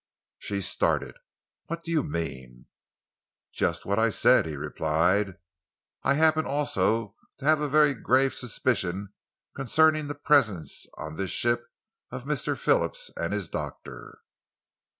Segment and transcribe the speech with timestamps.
[0.39, 1.15] She started.
[1.67, 2.65] "What do you mean?"
[3.53, 5.37] "Just what I say," he replied.
[6.01, 9.09] "I happen also to have very grave suspicions
[9.55, 11.67] concerning the presence on this ship
[12.09, 12.57] of Mr.
[12.57, 14.21] Phillips and his doctor."